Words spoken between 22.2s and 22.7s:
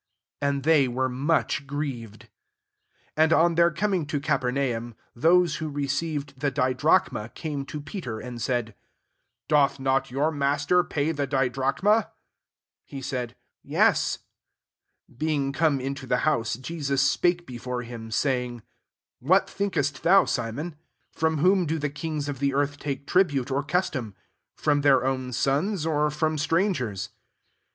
of the